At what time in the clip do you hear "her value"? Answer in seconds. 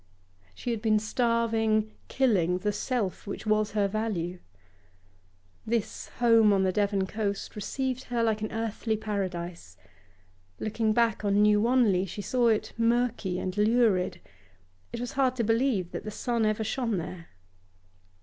3.73-4.39